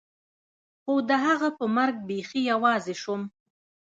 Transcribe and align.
خو 0.81 0.93
د 1.09 1.11
هغه 1.25 1.49
په 1.57 1.65
مرګ 1.77 1.95
بيخي 2.09 2.41
يوازې 2.51 2.93
سوم. 3.03 3.21